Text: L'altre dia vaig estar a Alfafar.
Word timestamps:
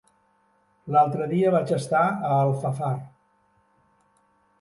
L'altre 0.95 1.27
dia 1.33 1.51
vaig 1.55 1.73
estar 1.77 2.01
a 2.05 2.31
Alfafar. 2.37 2.91